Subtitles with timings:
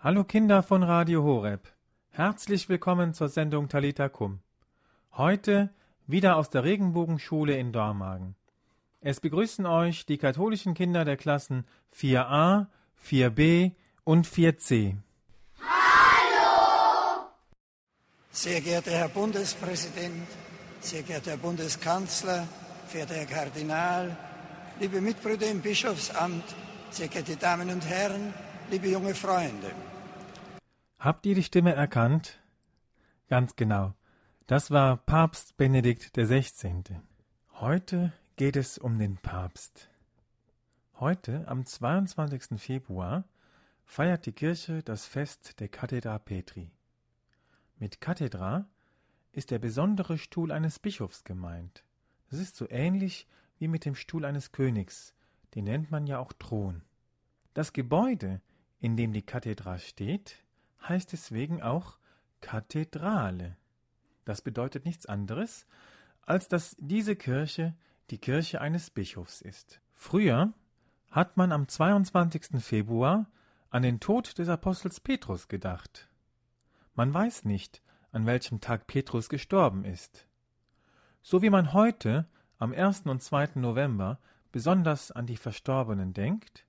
[0.00, 1.72] Hallo Kinder von Radio Horeb.
[2.10, 4.38] Herzlich willkommen zur Sendung Talita Kum.
[5.14, 5.70] Heute
[6.06, 8.36] wieder aus der Regenbogenschule in Dormagen.
[9.00, 11.66] Es begrüßen euch die katholischen Kinder der Klassen
[11.96, 12.66] 4a,
[13.04, 13.72] 4b
[14.04, 14.98] und 4c.
[15.60, 17.26] Hallo!
[18.30, 20.28] Sehr geehrter Herr Bundespräsident,
[20.78, 22.46] sehr geehrter Herr Bundeskanzler,
[22.86, 24.16] verehrter Herr Kardinal,
[24.78, 26.44] liebe Mitbrüder im Bischofsamt,
[26.90, 28.32] sehr geehrte Damen und Herren,
[28.70, 29.87] liebe junge Freunde.
[30.98, 32.40] Habt ihr die Stimme erkannt?
[33.28, 33.94] Ganz genau.
[34.48, 36.82] Das war Papst Benedikt XVI.
[37.52, 39.90] Heute geht es um den Papst.
[40.98, 42.60] Heute, am 22.
[42.60, 43.22] Februar,
[43.84, 46.72] feiert die Kirche das Fest der Kathedra Petri.
[47.76, 48.66] Mit Kathedra
[49.30, 51.84] ist der besondere Stuhl eines Bischofs gemeint.
[52.28, 53.28] Das ist so ähnlich
[53.60, 55.14] wie mit dem Stuhl eines Königs,
[55.54, 56.82] den nennt man ja auch Thron.
[57.54, 58.40] Das Gebäude,
[58.80, 60.42] in dem die Kathedra steht,
[60.82, 61.98] heißt deswegen auch
[62.40, 63.56] Kathedrale.
[64.24, 65.66] Das bedeutet nichts anderes,
[66.22, 67.74] als dass diese Kirche
[68.10, 69.80] die Kirche eines Bischofs ist.
[69.94, 70.52] Früher
[71.10, 72.62] hat man am 22.
[72.62, 73.26] Februar
[73.70, 76.08] an den Tod des Apostels Petrus gedacht.
[76.94, 80.26] Man weiß nicht, an welchem Tag Petrus gestorben ist.
[81.22, 82.26] So wie man heute
[82.58, 83.02] am 1.
[83.02, 83.50] und 2.
[83.56, 84.18] November
[84.52, 86.64] besonders an die Verstorbenen denkt,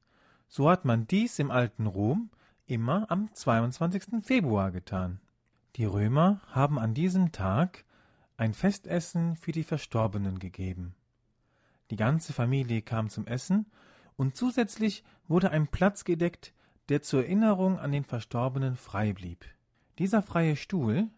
[0.48, 2.30] so hat man dies im alten Rom
[2.70, 4.24] immer am 22.
[4.24, 5.20] Februar getan.
[5.76, 7.84] Die Römer haben an diesem Tag
[8.38, 10.96] ein Festessen für die Verstorbenen gegeben.
[11.90, 13.66] Die ganze Familie kam zum Essen
[14.16, 16.54] und zusätzlich wurde ein Platz gedeckt,
[16.90, 19.46] der zur Erinnerung an den Verstorbenen frei blieb.
[19.98, 21.10] Dieser freie Stuhl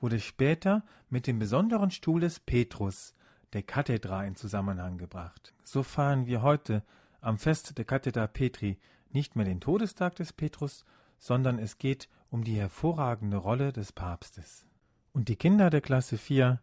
[0.00, 3.14] wurde später mit dem besonderen Stuhl des Petrus,
[3.52, 5.52] der Kathedra, in Zusammenhang gebracht.
[5.64, 6.82] So feiern wir heute
[7.20, 8.78] am Fest der Kathedra Petri
[9.14, 10.84] nicht mehr den Todestag des Petrus,
[11.18, 14.64] sondern es geht um die hervorragende Rolle des Papstes.
[15.12, 16.60] Und die Kinder der Klasse 4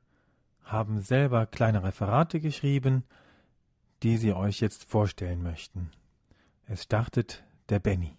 [0.64, 3.03] haben selber kleine Referate geschrieben,
[4.03, 5.91] die sie euch jetzt vorstellen möchten.
[6.68, 8.16] Es startet der Benny.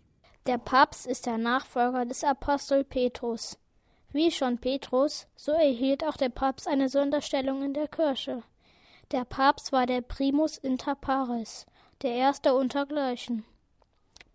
[0.47, 3.59] Der Papst ist der Nachfolger des Apostel Petrus.
[4.13, 8.43] Wie schon Petrus, so erhielt auch der Papst eine Sonderstellung in der Kirche.
[9.13, 11.67] Der Papst war der Primus inter pares,
[12.03, 13.45] der Erste untergleichen.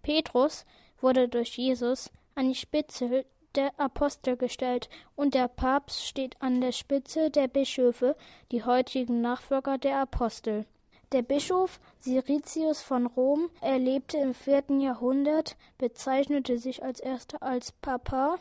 [0.06, 0.66] Petrus
[1.02, 6.74] wurde durch Jesus an die Spitze der Apostel gestellt und der Papst steht an der
[6.74, 8.16] Spitze der Bischöfe,
[8.52, 10.68] die heutigen Nachfolger der Apostel.
[11.12, 17.72] Der Bischof Siricius von Rom, er lebte im vierten Jahrhundert, bezeichnete sich als erster als
[17.72, 18.36] Papa.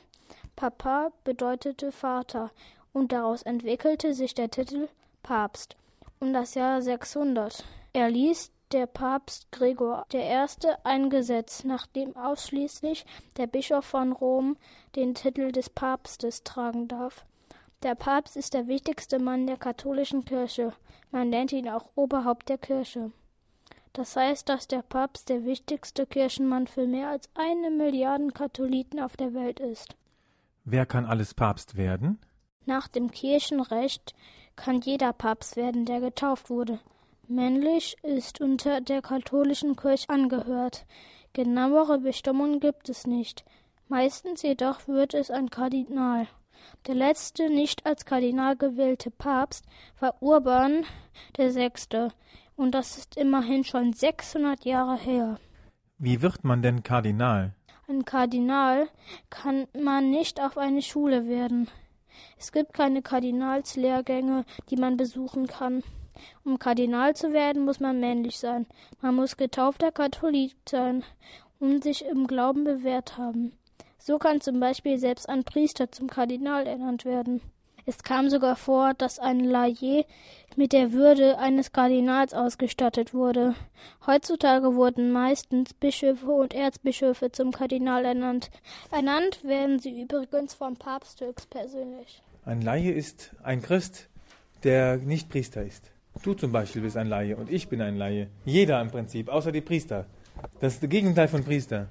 [0.56, 2.50] Papa bedeutete Vater
[2.92, 4.88] und daraus entwickelte sich der Titel
[5.22, 5.76] Papst
[6.20, 7.64] um das Jahr 600.
[7.94, 10.46] Er ließ der Papst Gregor I.
[10.84, 13.04] ein Gesetz, nach dem ausschließlich
[13.36, 14.56] der Bischof von Rom
[14.96, 17.24] den Titel des Papstes tragen darf.
[17.82, 20.72] Der Papst ist der wichtigste Mann der katholischen Kirche.
[21.10, 23.12] Man nennt ihn auch Oberhaupt der Kirche.
[23.92, 29.16] Das heißt, dass der Papst der wichtigste Kirchenmann für mehr als eine Milliarde Katholiken auf
[29.16, 29.94] der Welt ist.
[30.64, 32.18] Wer kann alles Papst werden?
[32.66, 34.14] Nach dem Kirchenrecht
[34.56, 36.80] kann jeder Papst werden, der getauft wurde.
[37.28, 40.84] Männlich ist unter der katholischen Kirche angehört.
[41.32, 43.44] Genauere Bestimmungen gibt es nicht.
[43.88, 46.26] Meistens jedoch wird es ein Kardinal.
[46.86, 49.64] Der letzte nicht als Kardinal gewählte Papst
[50.00, 50.84] war Urban
[51.36, 51.70] VI.
[52.56, 55.38] Und das ist immerhin schon 600 Jahre her.
[55.96, 57.54] Wie wird man denn Kardinal?
[57.88, 58.88] Ein Kardinal
[59.30, 61.68] kann man nicht auf eine Schule werden.
[62.38, 65.82] Es gibt keine Kardinalslehrgänge, die man besuchen kann.
[66.44, 68.66] Um Kardinal zu werden, muss man männlich sein.
[69.00, 71.04] Man muss getaufter Katholik sein
[71.60, 73.52] und sich im Glauben bewährt haben.
[73.98, 77.40] So kann zum Beispiel selbst ein Priester zum Kardinal ernannt werden.
[77.86, 80.06] Es kam sogar vor, dass ein Laie
[80.56, 83.54] mit der Würde eines Kardinals ausgestattet wurde.
[84.06, 88.50] Heutzutage wurden meistens Bischöfe und Erzbischöfe zum Kardinal ernannt.
[88.90, 92.22] Ernannt werden sie übrigens vom Papst höchstpersönlich.
[92.46, 94.08] Ein Laie ist ein Christ,
[94.62, 95.93] der nicht Priester ist.
[96.22, 98.28] Du zum Beispiel bist ein Laie und ich bin ein Laie.
[98.44, 100.06] Jeder im Prinzip, außer die Priester.
[100.60, 101.86] Das ist das Gegenteil von Priester.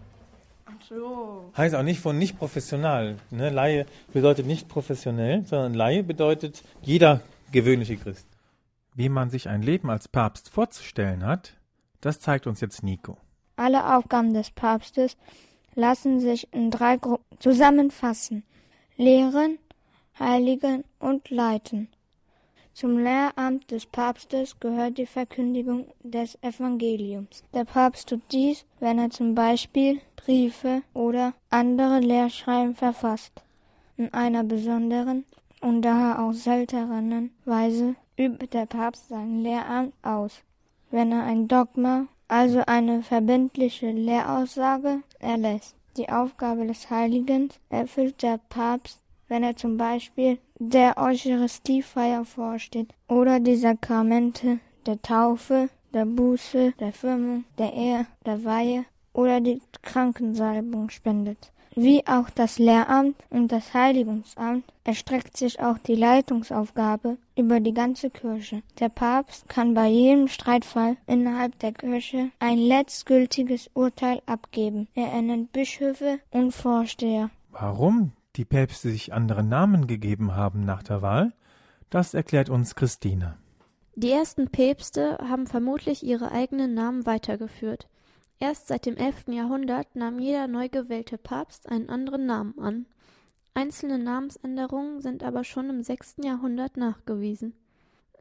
[0.65, 1.51] Ach so.
[1.55, 3.17] Heißt auch nicht von nicht professional.
[3.31, 3.49] Ne?
[3.49, 7.21] Laie bedeutet nicht professionell, sondern Laie bedeutet jeder
[7.51, 8.27] gewöhnliche Christ.
[8.95, 11.53] Wie man sich ein Leben als Papst vorzustellen hat,
[12.01, 13.17] das zeigt uns jetzt Nico.
[13.55, 15.17] Alle Aufgaben des Papstes
[15.75, 18.43] lassen sich in drei Gruppen zusammenfassen.
[18.97, 19.57] Lehren,
[20.19, 21.89] Heiligen und Leiten.
[22.73, 27.43] Zum Lehramt des Papstes gehört die Verkündigung des Evangeliums.
[27.53, 33.43] Der Papst tut dies, wenn er zum Beispiel Briefe oder andere Lehrschreiben verfasst.
[33.95, 35.25] In einer besonderen
[35.61, 40.41] und daher auch seltenen Weise übt der Papst sein Lehramt aus.
[40.89, 45.75] Wenn er ein Dogma, also eine verbindliche Lehraussage, erlässt.
[45.97, 53.39] Die Aufgabe des Heiligen erfüllt der Papst, wenn er zum Beispiel der Eucharistiefeier vorsteht oder
[53.39, 60.89] die Sakramente der Taufe, der Buße, der Firmung, der Ehe, der Weihe oder die Krankensalbung
[60.89, 61.51] spendet.
[61.75, 68.11] Wie auch das Lehramt und das Heiligungsamt erstreckt sich auch die Leitungsaufgabe über die ganze
[68.11, 68.61] Kirche.
[68.79, 74.87] Der Papst kann bei jedem Streitfall innerhalb der Kirche ein letztgültiges Urteil abgeben.
[74.93, 77.31] Er ernennt Bischöfe und Vorsteher.
[77.51, 81.33] Warum die Päpste sich andere Namen gegeben haben nach der Wahl,
[81.89, 83.37] das erklärt uns Christine.
[83.95, 87.87] Die ersten Päpste haben vermutlich ihre eigenen Namen weitergeführt.
[88.39, 89.25] Erst seit dem 11.
[89.27, 92.85] Jahrhundert nahm jeder neu gewählte Papst einen anderen Namen an.
[93.53, 96.15] Einzelne Namensänderungen sind aber schon im 6.
[96.23, 97.53] Jahrhundert nachgewiesen.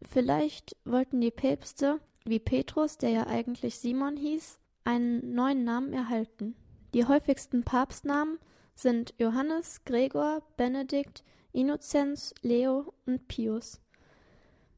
[0.03, 6.55] Vielleicht wollten die Päpste, wie Petrus, der ja eigentlich Simon hieß, einen neuen Namen erhalten.
[6.93, 8.39] Die häufigsten Papstnamen
[8.75, 11.23] sind Johannes, Gregor, Benedikt,
[11.53, 13.81] Innozenz, Leo und Pius.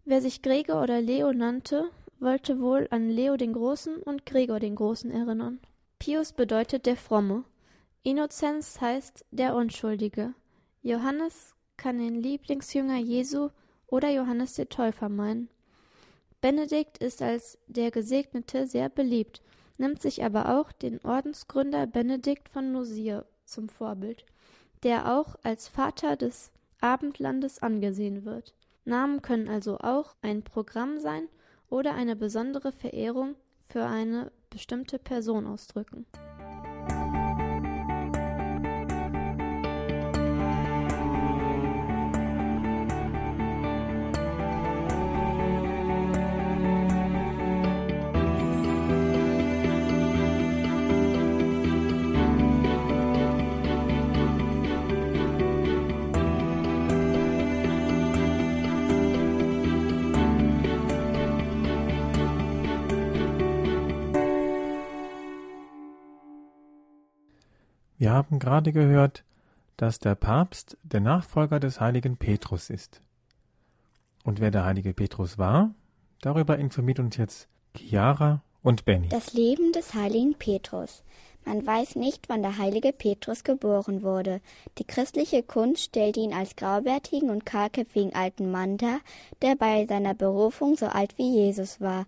[0.04, 4.74] Wer sich Gregor oder Leo nannte, wollte wohl an Leo den Großen und Gregor den
[4.74, 5.60] Großen erinnern.
[5.98, 7.44] Pius bedeutet der Fromme.
[8.02, 10.34] Innozenz heißt der Unschuldige.
[10.82, 13.48] Johannes kann den Lieblingsjünger Jesu
[13.86, 15.48] oder Johannes der Täufer meinen.
[16.40, 19.40] Benedikt ist als der Gesegnete sehr beliebt,
[19.78, 24.24] nimmt sich aber auch den Ordensgründer Benedikt von Nursia zum Vorbild,
[24.82, 26.50] der auch als Vater des
[26.80, 28.54] Abendlandes angesehen wird.
[28.84, 31.28] Namen können also auch ein Programm sein
[31.68, 33.36] oder eine besondere Verehrung
[33.68, 36.06] für eine bestimmte Person ausdrücken.
[68.04, 69.24] Wir haben gerade gehört,
[69.78, 73.00] dass der Papst der Nachfolger des heiligen Petrus ist.
[74.24, 75.70] Und wer der heilige Petrus war,
[76.20, 79.08] darüber informiert uns jetzt Chiara und Benny.
[79.08, 81.02] Das Leben des heiligen Petrus.
[81.46, 84.42] Man weiß nicht, wann der heilige Petrus geboren wurde.
[84.76, 88.98] Die christliche Kunst stellt ihn als graubärtigen und kahlköpfigen alten Mann dar,
[89.40, 92.04] der bei seiner Berufung so alt wie Jesus war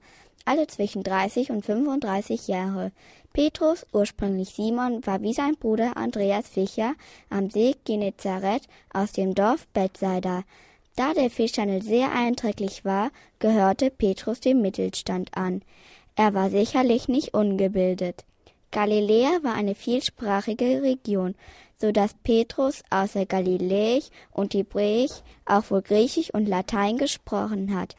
[0.46, 2.92] alle zwischen 30 und 35 Jahre.
[3.34, 6.94] Petrus, ursprünglich Simon, war wie sein Bruder Andreas Fischer
[7.28, 8.62] am See Genezareth
[8.94, 10.44] aus dem Dorf Bethsaida.
[10.96, 15.60] Da der Fischhandel sehr einträglich war, gehörte Petrus dem Mittelstand an.
[16.14, 18.24] Er war sicherlich nicht ungebildet.
[18.70, 21.34] Galiläa war eine vielsprachige Region,
[21.78, 27.96] so dass Petrus außer Galiläisch und Hebräisch auch wohl Griechisch und Latein gesprochen hat.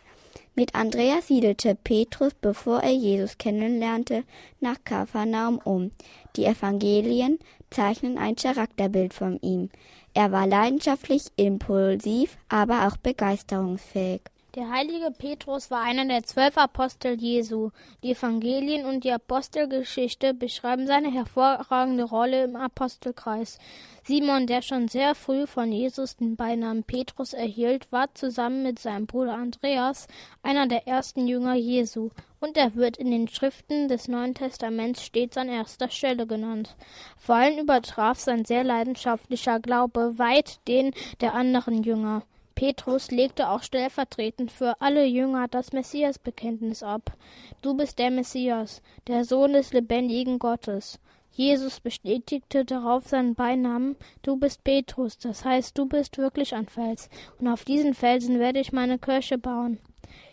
[0.59, 4.23] Mit Andreas siedelte Petrus, bevor er Jesus kennenlernte,
[4.59, 5.91] nach Kapharnaum um.
[6.35, 7.37] Die Evangelien
[7.69, 9.69] zeichnen ein Charakterbild von ihm.
[10.15, 14.21] Er war leidenschaftlich, impulsiv, aber auch begeisterungsfähig.
[14.55, 17.69] Der heilige Petrus war einer der zwölf Apostel Jesu.
[18.01, 23.59] Die Evangelien und die Apostelgeschichte beschreiben seine hervorragende Rolle im Apostelkreis.
[24.03, 29.05] Simon, der schon sehr früh von Jesus den Beinamen Petrus erhielt, war zusammen mit seinem
[29.05, 30.07] Bruder Andreas
[30.41, 35.37] einer der ersten Jünger Jesu, und er wird in den Schriften des Neuen Testaments stets
[35.37, 36.77] an erster Stelle genannt.
[37.17, 42.23] Vor allem übertraf sein sehr leidenschaftlicher Glaube weit den der anderen Jünger.
[42.57, 47.15] Petrus legte auch stellvertretend für alle Jünger das Messiasbekenntnis ab.
[47.61, 50.99] Du bist der Messias, der Sohn des lebendigen Gottes.
[51.29, 57.11] Jesus bestätigte darauf seinen Beinamen, du bist Petrus, das heißt, du bist wirklich ein Fels,
[57.37, 59.77] und auf diesen Felsen werde ich meine Kirche bauen.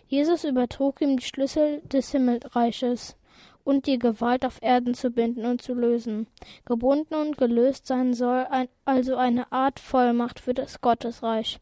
[0.08, 3.16] Jesus übertrug ihm die Schlüssel des Himmelreiches
[3.64, 6.26] und die Gewalt auf Erden zu binden und zu lösen.
[6.64, 11.60] Gebunden und gelöst sein soll ein, also eine Art Vollmacht für das Gottesreich.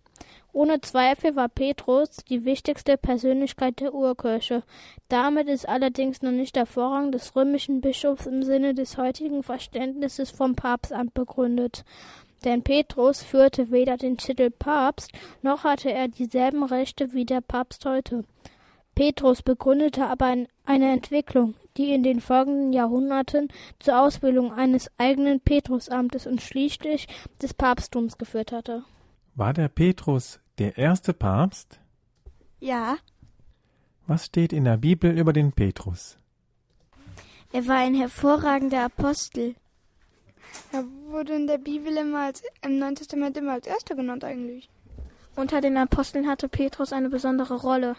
[0.54, 4.62] Ohne Zweifel war Petrus die wichtigste Persönlichkeit der Urkirche.
[5.08, 10.30] Damit ist allerdings noch nicht der Vorrang des römischen Bischofs im Sinne des heutigen Verständnisses
[10.30, 11.84] vom Papstamt begründet.
[12.44, 17.86] Denn Petrus führte weder den Titel Papst, noch hatte er dieselben Rechte wie der Papst
[17.86, 18.24] heute.
[18.94, 26.26] Petrus begründete aber eine Entwicklung, die in den folgenden Jahrhunderten zur Ausbildung eines eigenen Petrusamtes
[26.26, 27.08] und schließlich
[27.40, 28.84] des Papsttums geführt hatte.
[29.34, 31.80] War der Petrus der erste Papst?
[32.60, 32.96] Ja.
[34.06, 36.18] Was steht in der Bibel über den Petrus?
[37.52, 39.54] Er war ein hervorragender Apostel.
[40.72, 44.68] Er wurde in der Bibel immer als, im Neuen Testament immer als Erster genannt eigentlich.
[45.36, 47.96] Unter den Aposteln hatte Petrus eine besondere Rolle.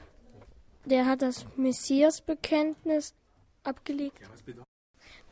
[0.86, 3.16] Der hat das Messiasbekenntnis
[3.64, 4.20] abgelegt.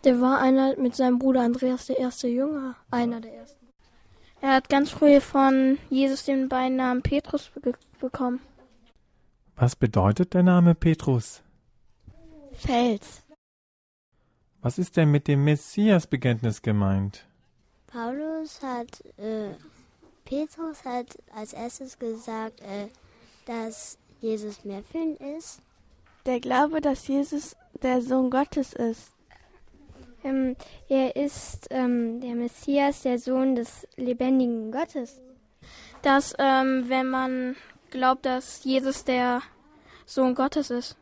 [0.04, 3.61] Der war einer mit seinem Bruder Andreas der erste Jünger, einer der ersten.
[4.42, 8.40] Er hat ganz früh von Jesus den Beinamen Petrus be bekommen.
[9.56, 11.44] Was bedeutet der Name Petrus?
[12.54, 13.22] Fels.
[14.62, 17.28] Was ist denn mit dem Messiasbekenntnis gemeint?
[17.86, 19.54] Paulus hat, äh,
[20.26, 22.88] Petrus hat als erstes gesagt, äh,
[23.46, 25.62] dass Jesus mehr für ihn ist.
[26.26, 29.11] Der Glaube, dass Jesus der Sohn Gottes ist.
[30.24, 30.56] Ähm,
[30.88, 35.22] er ist ähm, der Messias, der Sohn des lebendigen Gottes.
[36.02, 37.56] Dass, ähm, wenn man
[37.92, 39.42] glaubt, dass Jesus der
[40.06, 40.98] Sohn Gottes ist.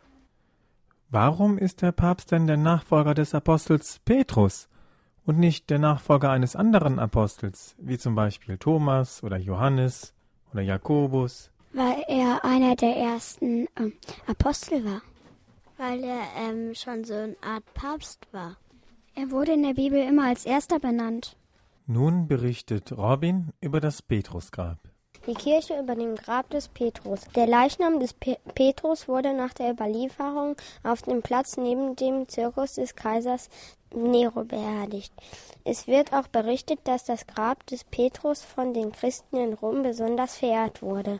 [1.09, 4.69] Warum ist der Papst denn der Nachfolger des Apostels Petrus
[5.25, 10.13] und nicht der Nachfolger eines anderen Apostels, wie zum Beispiel Thomas oder Johannes
[10.53, 11.49] oder Jakobus?
[11.73, 13.93] Weil er einer der ersten ähm,
[14.27, 15.01] Apostel war.
[15.77, 18.57] Weil er ähm, schon so eine Art Papst war.
[19.19, 21.35] Er wurde in der Bibel immer als erster benannt.
[21.87, 24.77] Nun berichtet Robin über das Petrusgrab.
[25.27, 27.19] Die Kirche über dem Grab des Petrus.
[27.35, 32.75] Der Leichnam des Pe Petrus wurde nach der Überlieferung auf dem Platz neben dem Zirkus
[32.75, 33.49] des Kaisers
[33.93, 35.11] Nero beerdigt.
[35.65, 40.37] Es wird auch berichtet, dass das Grab des Petrus von den Christen in Rom besonders
[40.37, 41.19] verehrt wurde.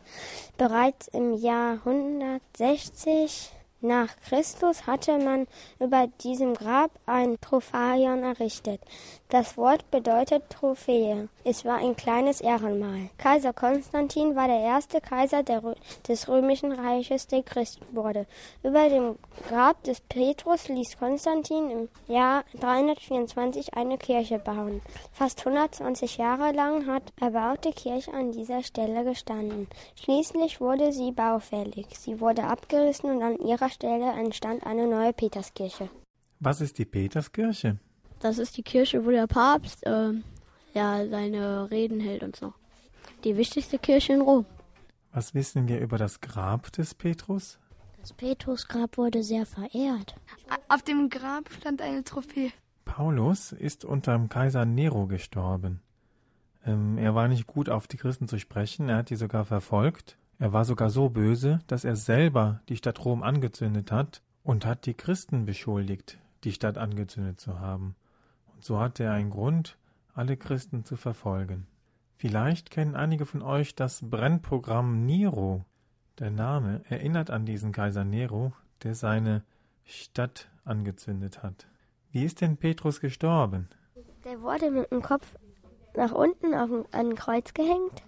[0.57, 5.47] Bereits im Jahr 160 nach Christus hatte man
[5.79, 8.81] über diesem Grab ein Trophaion errichtet.
[9.29, 11.29] Das Wort bedeutet Trophäe.
[11.45, 13.09] Es war ein kleines Ehrenmal.
[13.17, 15.61] Kaiser Konstantin war der erste Kaiser der,
[16.07, 18.25] des römischen Reiches, der Christ wurde.
[18.63, 19.17] Über dem
[19.47, 24.81] Grab des Petrus ließ Konstantin im Jahr 324 eine Kirche bauen.
[25.13, 29.67] Fast 120 Jahre lang hat erbaute Kirche an dieser Stelle gestanden.
[29.95, 31.87] Schließlich wurde sie baufällig.
[31.97, 35.89] Sie wurde abgerissen und an ihrer Stelle entstand eine neue Peterskirche.
[36.39, 37.77] Was ist die Peterskirche?
[38.19, 40.13] Das ist die Kirche, wo der Papst äh,
[40.73, 42.53] ja seine Reden hält und so.
[43.23, 44.45] Die wichtigste Kirche in Rom.
[45.11, 47.59] Was wissen wir über das Grab des Petrus?
[47.99, 50.15] Das Petrusgrab wurde sehr verehrt.
[50.67, 52.51] Auf dem Grab stand eine Trophäe.
[52.85, 55.81] Paulus ist unter dem Kaiser Nero gestorben.
[56.65, 60.17] Ähm, er war nicht gut auf die Christen zu sprechen, er hat die sogar verfolgt.
[60.39, 64.85] Er war sogar so böse, dass er selber die Stadt Rom angezündet hat und hat
[64.85, 67.95] die Christen beschuldigt, die Stadt angezündet zu haben.
[68.53, 69.77] Und so hatte er einen Grund,
[70.13, 71.67] alle Christen zu verfolgen.
[72.15, 75.65] Vielleicht kennen einige von euch das Brennprogramm Nero.
[76.19, 78.53] Der Name erinnert an diesen Kaiser Nero,
[78.83, 79.43] der seine
[79.83, 81.67] Stadt angezündet hat.
[82.11, 83.67] Wie ist denn Petrus gestorben?
[84.23, 85.35] Der wurde mit dem Kopf
[85.95, 88.03] nach unten auf ein, Kreuz gehängt.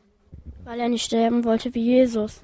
[0.63, 2.41] Weil er nicht sterben wollte wie Jesus.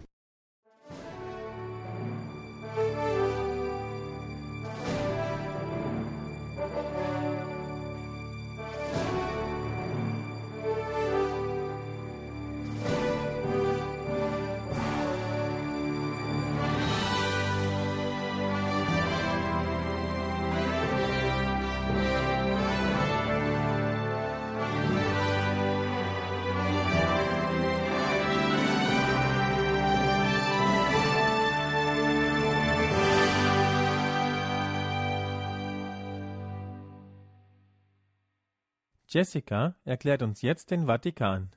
[39.07, 41.49] Jessica erklärt uns jetzt den Vatikan.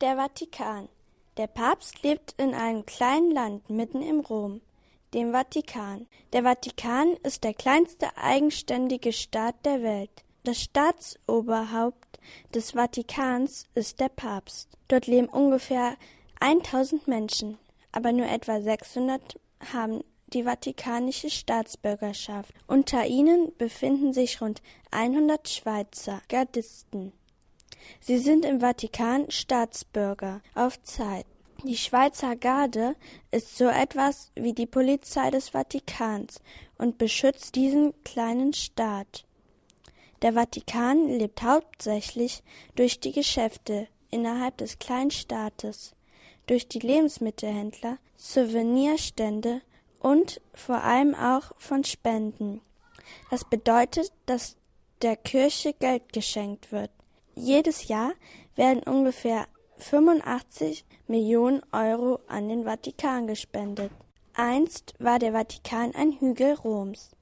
[0.00, 0.88] Der Vatikan.
[1.36, 4.60] Der Papst lebt in einem kleinen Land mitten im Rom,
[5.12, 6.06] dem Vatikan.
[6.32, 10.24] Der Vatikan ist der kleinste eigenständige Staat der Welt.
[10.44, 12.20] Das Staatsoberhaupt
[12.54, 14.68] des Vatikans ist der Papst.
[14.88, 15.96] Dort leben ungefähr
[16.40, 17.58] 1000 Menschen,
[17.92, 19.38] aber nur etwa 600
[19.72, 20.02] haben
[20.34, 22.52] die vatikanische Staatsbürgerschaft.
[22.66, 24.60] Unter ihnen befinden sich rund
[24.90, 27.12] 100 Schweizer Gardisten.
[28.00, 31.26] Sie sind im Vatikan Staatsbürger auf Zeit.
[31.62, 32.96] Die Schweizer Garde
[33.30, 36.40] ist so etwas wie die Polizei des Vatikans
[36.76, 39.24] und beschützt diesen kleinen Staat.
[40.22, 42.42] Der Vatikan lebt hauptsächlich
[42.74, 45.94] durch die Geschäfte innerhalb des kleinen Staates,
[46.46, 49.62] durch die Lebensmittelhändler, Souvenirstände
[50.04, 52.60] und vor allem auch von Spenden.
[53.30, 54.56] Das bedeutet, dass
[55.00, 56.90] der Kirche Geld geschenkt wird.
[57.34, 58.12] Jedes Jahr
[58.54, 59.46] werden ungefähr
[59.78, 63.90] 85 Millionen Euro an den Vatikan gespendet.
[64.34, 67.12] Einst war der Vatikan ein Hügel Roms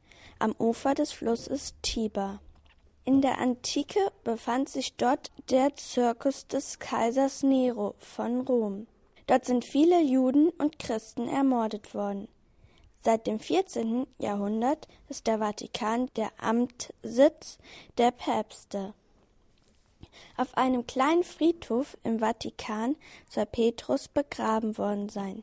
[0.41, 2.41] am Ufer des Flusses Tiber.
[3.05, 8.89] In der Antike befand sich dort der Zirkus des Kaisers Nero von Rom.
[9.29, 12.27] Dort sind viele Juden und Christen ermordet worden.
[13.05, 14.07] Seit dem 14.
[14.19, 17.59] Jahrhundert ist der Vatikan der Amtssitz
[17.99, 18.95] der Päpste.
[20.37, 22.97] Auf einem kleinen Friedhof im Vatikan
[23.29, 25.43] soll Petrus begraben worden sein.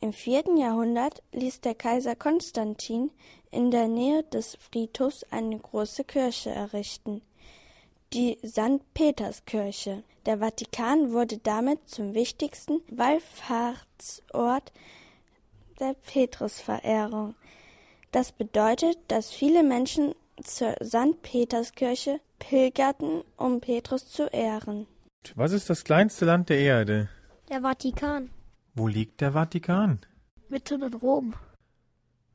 [0.00, 3.12] Im vierten Jahrhundert ließ der Kaiser Konstantin
[3.52, 7.22] in der Nähe des Friedhofs eine große Kirche errichten,
[8.12, 8.80] die St.
[8.94, 10.02] Peterskirche.
[10.26, 14.72] Der Vatikan wurde damit zum wichtigsten Wallfahrtsort
[15.80, 17.34] der Petrusverehrung.
[18.12, 21.22] Das bedeutet, dass viele Menschen zur St.
[21.22, 24.86] Peterskirche pilgerten, um Petrus zu ehren.
[25.34, 27.08] Was ist das kleinste Land der Erde?
[27.48, 28.30] Der Vatikan.
[28.74, 30.00] Wo liegt der Vatikan?
[30.48, 31.34] Mitten in Rom.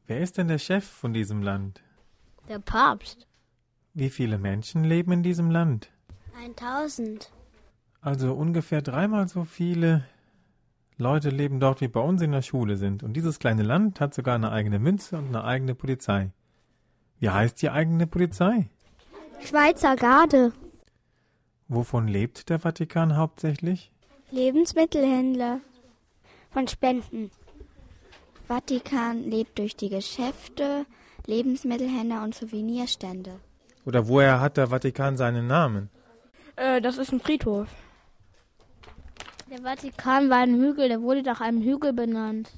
[0.07, 1.81] Wer ist denn der Chef von diesem Land?
[2.47, 3.27] Der Papst.
[3.93, 5.89] Wie viele Menschen leben in diesem Land?
[6.37, 7.31] 1000.
[8.01, 10.05] Also ungefähr dreimal so viele
[10.97, 13.03] Leute leben dort, wie bei uns in der Schule sind.
[13.03, 16.31] Und dieses kleine Land hat sogar eine eigene Münze und eine eigene Polizei.
[17.19, 18.69] Wie heißt die eigene Polizei?
[19.43, 20.53] Schweizer Garde.
[21.67, 23.91] Wovon lebt der Vatikan hauptsächlich?
[24.31, 25.59] Lebensmittelhändler.
[26.51, 27.31] Von Spenden.
[28.47, 30.85] Vatikan lebt durch die Geschäfte,
[31.25, 33.39] Lebensmittelhändler und Souvenirstände.
[33.85, 35.89] Oder woher hat der Vatikan seinen Namen?
[36.55, 37.67] Äh, das ist ein Friedhof.
[39.51, 42.51] Der Vatikan war ein Hügel, der wurde nach einem Hügel benannt.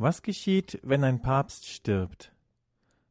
[0.00, 2.30] Was geschieht, wenn ein Papst stirbt?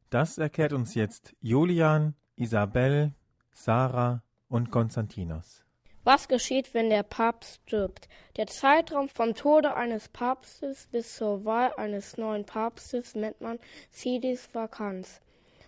[0.08, 3.12] Das erklärt uns jetzt Julian, Isabel,
[3.52, 5.66] Sarah und Konstantinos.
[6.04, 8.08] Was geschieht, wenn der Papst stirbt?
[8.38, 13.58] Der Zeitraum vom Tode eines Papstes bis zur Wahl eines neuen Papstes nennt man
[13.90, 15.20] Sidis Vacanz.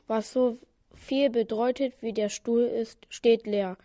[0.06, 0.56] Was so
[0.94, 3.76] viel bedeutet wie der Stuhl ist, steht leer.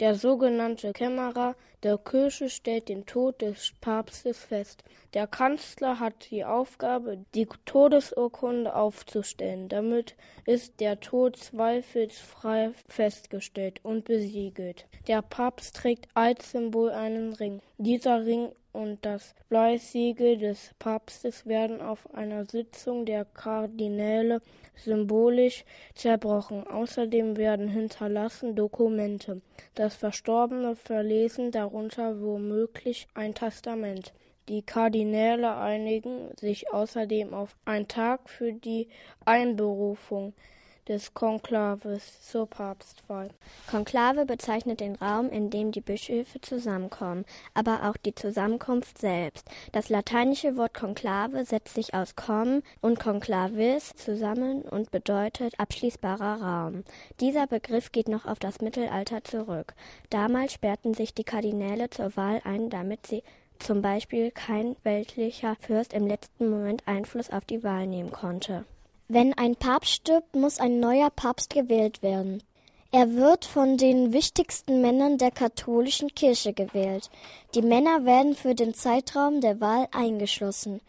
[0.00, 4.84] Der sogenannte Kämmerer der Kirche stellt den Tod des Papstes fest.
[5.14, 9.68] Der Kanzler hat die Aufgabe, die Todesurkunde aufzustellen.
[9.68, 14.86] Damit ist der Tod zweifelsfrei festgestellt und besiegelt.
[15.08, 17.60] Der Papst trägt als Symbol einen Ring.
[17.78, 24.40] Dieser Ring und das Bleichsiegel des Papstes werden auf einer Sitzung der Kardinäle
[24.76, 25.64] symbolisch
[25.96, 26.64] zerbrochen.
[26.64, 29.42] Außerdem werden hinterlassen Dokumente.
[29.74, 34.12] Das Verstorbene verlesen darunter womöglich ein Testament.
[34.48, 38.86] Die Kardinäle einigen sich außerdem auf einen Tag für die
[39.24, 40.34] Einberufung
[40.88, 43.28] des Konklaves zur Papstwahl.
[43.70, 47.24] Konklave bezeichnet den Raum, in dem die Bischöfe zusammenkommen,
[47.54, 49.46] aber auch die Zusammenkunft selbst.
[49.72, 56.84] Das lateinische Wort Konklave setzt sich aus com und conclavis zusammen und bedeutet abschließbarer Raum.
[57.20, 59.74] Dieser Begriff geht noch auf das Mittelalter zurück.
[60.10, 63.22] Damals sperrten sich die Kardinäle zur Wahl ein, damit sie
[63.58, 68.64] zum Beispiel kein weltlicher Fürst im letzten Moment Einfluss auf die Wahl nehmen konnte.
[69.10, 72.42] Wenn ein Papst stirbt, muss ein neuer Papst gewählt werden.
[72.92, 77.08] Er wird von den wichtigsten Männern der katholischen Kirche gewählt.
[77.54, 80.82] Die Männer werden für den Zeitraum der Wahl eingeschlossen.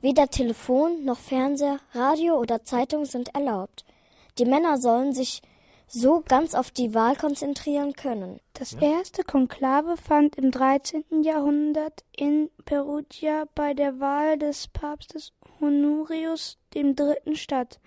[0.00, 3.84] Weder Telefon noch Fernseher, Radio oder Zeitung sind erlaubt.
[4.38, 5.42] Die Männer sollen sich
[5.86, 8.40] so ganz auf die Wahl konzentrieren können.
[8.54, 11.22] Das erste Konklave fand im 13.
[11.22, 17.34] Jahrhundert in Perugia bei der Wahl des Papstes Honorius III.
[17.34, 17.80] statt.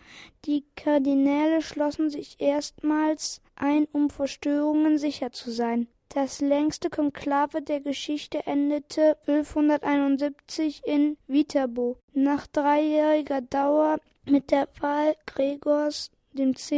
[0.45, 5.87] Die Kardinäle schlossen sich erstmals ein, um vor Störungen sicher zu sein.
[6.09, 11.97] Das längste Konklave der Geschichte endete 1271 in Viterbo.
[12.13, 16.71] Nach dreijähriger Dauer mit der Wahl Gregors X.,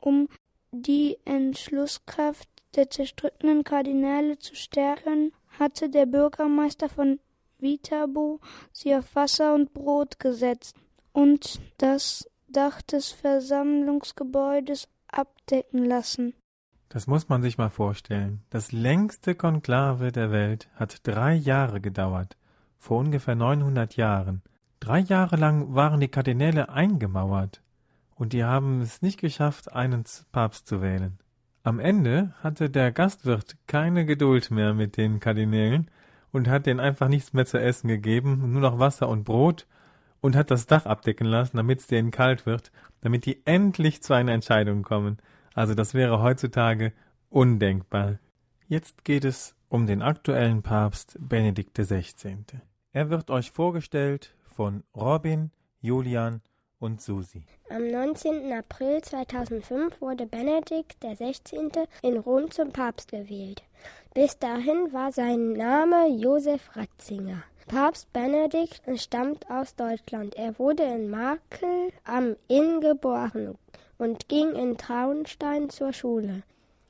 [0.00, 0.28] um
[0.70, 7.20] die Entschlusskraft der zerstrittenen Kardinäle zu stärken, hatte der Bürgermeister von
[7.62, 8.40] Viterbo
[8.72, 10.76] sie auf Wasser und Brot gesetzt
[11.12, 16.34] und das Dach des Versammlungsgebäudes abdecken lassen.
[16.88, 18.42] Das muss man sich mal vorstellen.
[18.50, 22.36] Das längste Konklave der Welt hat drei Jahre gedauert,
[22.78, 24.42] vor ungefähr 900 Jahren.
[24.78, 27.62] Drei Jahre lang waren die Kardinäle eingemauert
[28.14, 31.18] und die haben es nicht geschafft, einen Papst zu wählen.
[31.62, 35.88] Am Ende hatte der Gastwirt keine Geduld mehr mit den Kardinälen
[36.32, 39.66] und hat denen einfach nichts mehr zu essen gegeben, nur noch Wasser und Brot
[40.20, 44.14] und hat das Dach abdecken lassen, damit es denen kalt wird, damit die endlich zu
[44.14, 45.18] einer Entscheidung kommen.
[45.54, 46.92] Also das wäre heutzutage
[47.28, 48.18] undenkbar.
[48.68, 52.36] Jetzt geht es um den aktuellen Papst Benedikt XVI.
[52.92, 56.40] Er wird euch vorgestellt von Robin, Julian
[56.78, 57.44] und Susi.
[57.70, 58.52] Am 19.
[58.52, 61.70] April 2005 wurde Benedikt XVI.
[62.02, 63.62] in Rom zum Papst gewählt.
[64.14, 67.44] Bis dahin war sein Name Josef Ratzinger.
[67.66, 70.34] Papst Benedikt stammt aus Deutschland.
[70.34, 73.56] Er wurde in Markel am Inn geboren
[73.96, 76.42] und ging in Traunstein zur Schule.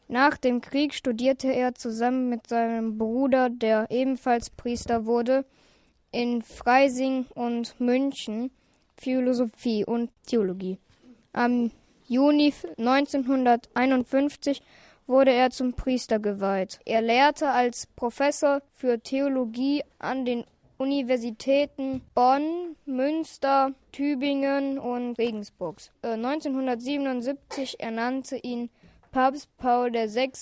[0.08, 5.44] Nach dem Krieg studierte er zusammen mit seinem Bruder, der ebenfalls Priester wurde,
[6.10, 8.50] in Freising und München
[8.96, 10.78] Philosophie und Theologie.
[11.32, 11.70] Am
[12.08, 14.60] Juni 1951
[15.12, 16.80] wurde er zum Priester geweiht.
[16.84, 20.44] Er lehrte als Professor für Theologie an den
[20.78, 25.76] Universitäten Bonn, Münster, Tübingen und Regensburg.
[26.02, 28.70] 1977 äh, ernannte ihn
[29.12, 30.32] Papst Paul VI.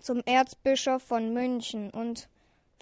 [0.00, 2.28] zum Erzbischof von München und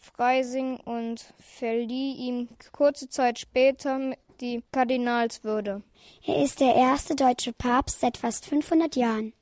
[0.01, 5.83] Freising und verlieh ihm kurze Zeit später die Kardinalswürde.
[6.27, 9.33] Er ist der erste deutsche Papst seit fast 500 Jahren.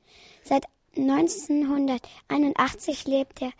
[0.43, 0.65] Seit
[0.97, 3.51] 1981 lebt er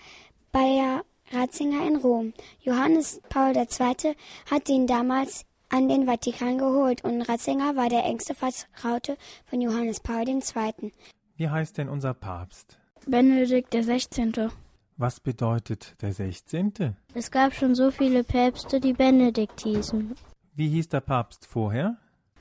[0.53, 2.33] bei Ratzinger in Rom.
[2.61, 4.15] Johannes Paul II.
[4.51, 9.17] hat ihn damals an den Vatikan geholt und Ratzinger war der engste Vertraute
[9.47, 10.93] von Johannes Paul II.
[11.37, 12.79] Wie heißt denn unser Papst?
[13.07, 14.51] Benedikt XVI.
[14.99, 16.95] Was bedeutet der 16.?
[17.15, 20.15] Es gab schon so viele Päpste, die Benedikt hießen.
[20.55, 21.97] Wie hieß der Papst vorher?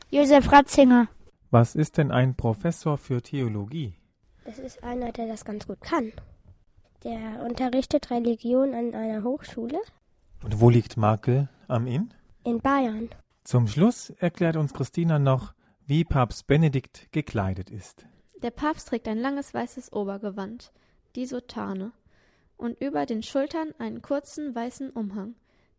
[0.10, 1.08] Josef Ratzinger.
[1.50, 3.94] Was ist denn ein Professor für Theologie?
[4.46, 6.12] Das ist einer, der das ganz gut kann.
[7.04, 9.80] Der unterrichtet Religion an einer Hochschule.
[10.44, 12.14] Und wo liegt Markel am Inn?
[12.44, 13.10] In Bayern.
[13.44, 15.54] Zum Schluss erklärt uns Christina noch,
[15.86, 18.06] wie Papst Benedikt gekleidet ist.
[18.42, 20.72] Der Papst trägt ein langes weißes Obergewand,
[21.16, 21.92] die Sotane,
[22.58, 25.36] und über den Schultern einen kurzen weißen Umhang,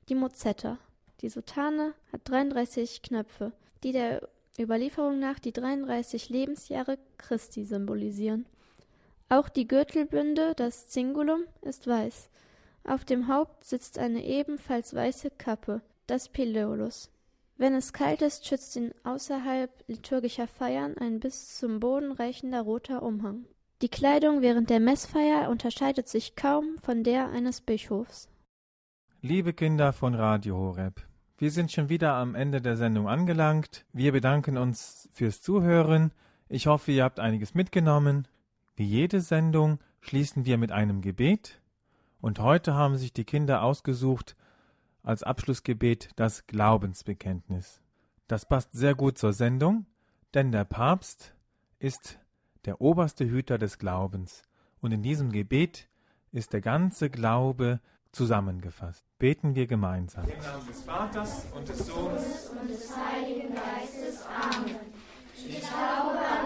[0.08, 0.78] die Mozetta.
[1.20, 3.52] Die Sotane hat 33 Knöpfe,
[3.84, 8.46] die der Überlieferung nach die 33 Lebensjahre Christi symbolisieren.
[9.28, 12.28] Auch die Gürtelbünde, das Zingulum, ist weiß.
[12.84, 17.10] Auf dem Haupt sitzt eine ebenfalls weiße Kappe, das Pileolus.
[17.56, 23.02] Wenn es kalt ist, schützt ihn außerhalb liturgischer Feiern ein bis zum Boden reichender roter
[23.02, 23.46] Umhang.
[23.82, 28.28] Die Kleidung während der Messfeier unterscheidet sich kaum von der eines Bischofs.
[29.22, 31.06] Liebe Kinder von Radio Horeb,
[31.38, 33.84] wir sind schon wieder am Ende der Sendung angelangt.
[33.92, 36.12] Wir bedanken uns fürs Zuhören.
[36.48, 38.28] Ich hoffe, ihr habt einiges mitgenommen.
[38.76, 41.60] Wie jede Sendung schließen wir mit einem Gebet.
[42.20, 44.36] Und heute haben sich die Kinder ausgesucht
[45.02, 47.80] als Abschlussgebet das Glaubensbekenntnis.
[48.28, 49.86] Das passt sehr gut zur Sendung,
[50.34, 51.34] denn der Papst
[51.78, 52.20] ist
[52.64, 54.44] der oberste Hüter des Glaubens.
[54.80, 55.88] Und in diesem Gebet
[56.30, 57.80] ist der ganze Glaube
[58.12, 59.04] zusammengefasst.
[59.18, 60.24] Beten wir gemeinsam.
[60.28, 64.26] Im Namen des Vaters und des Sohnes und des Heiligen Geistes.
[64.26, 64.76] Amen.
[65.34, 66.41] Ich glaube an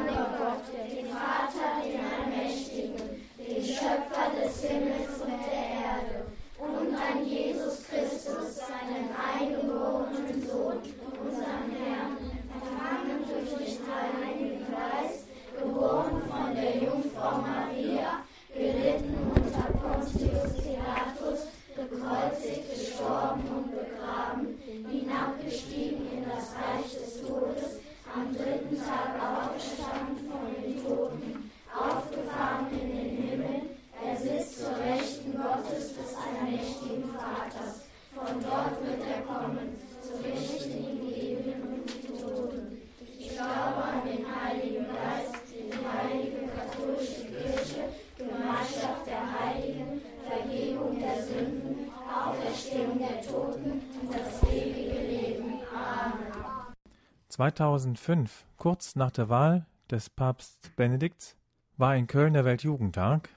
[57.28, 61.36] 2005, kurz nach der Wahl des Papst Benedikts,
[61.76, 63.28] war in Köln der Weltjugendtag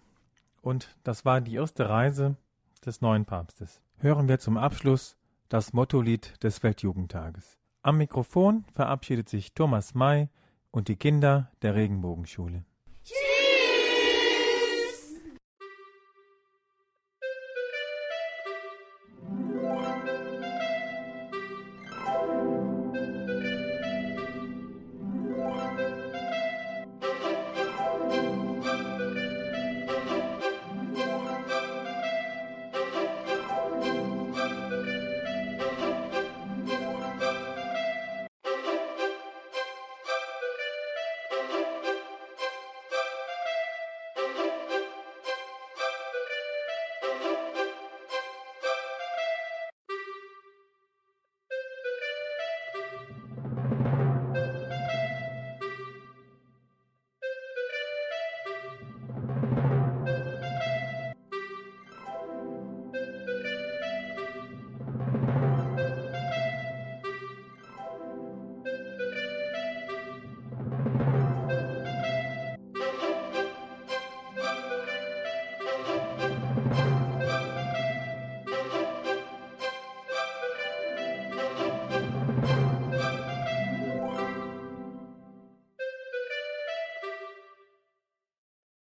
[0.62, 2.38] und das war die erste Reise
[2.86, 3.82] des neuen Papstes.
[3.98, 5.18] Hören wir zum Abschluss
[5.50, 7.58] das Mottolied des Weltjugendtages.
[7.82, 10.30] Am Mikrofon verabschiedet sich Thomas May
[10.72, 12.64] und die Kinder der Regenbogenschule.